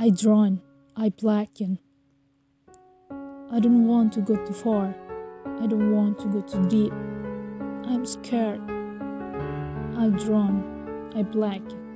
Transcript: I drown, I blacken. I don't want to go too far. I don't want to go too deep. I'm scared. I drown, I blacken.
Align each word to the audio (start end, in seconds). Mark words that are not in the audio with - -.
I 0.00 0.10
drown, 0.10 0.60
I 0.96 1.08
blacken. 1.08 1.80
I 3.50 3.58
don't 3.58 3.88
want 3.88 4.12
to 4.12 4.20
go 4.20 4.36
too 4.46 4.52
far. 4.52 4.94
I 5.60 5.66
don't 5.66 5.90
want 5.90 6.20
to 6.20 6.28
go 6.28 6.40
too 6.40 6.64
deep. 6.68 6.92
I'm 7.84 8.06
scared. 8.06 8.60
I 9.98 10.08
drown, 10.10 11.10
I 11.16 11.24
blacken. 11.24 11.87